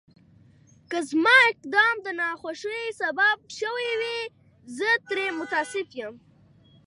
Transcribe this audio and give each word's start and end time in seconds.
که 0.89 0.99
زما 1.09 1.35
اقدام 1.49 1.95
د 2.05 2.07
ناخوښۍ 2.19 2.83
سبب 3.01 3.37
شوی 3.59 3.89
وي، 4.01 4.17
زه 4.77 4.89
ترې 5.07 5.25
متأسف 5.39 5.89
یم. 5.99 6.13